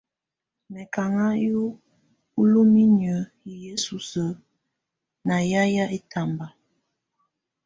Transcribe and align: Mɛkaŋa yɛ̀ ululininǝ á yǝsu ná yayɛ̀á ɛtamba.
Mɛkaŋa 0.71 1.27
yɛ̀ 1.43 1.63
ululininǝ 2.39 3.09
á 3.49 3.51
yǝsu 3.63 4.21
ná 5.27 5.35
yayɛ̀á 5.51 5.85
ɛtamba. 5.95 6.47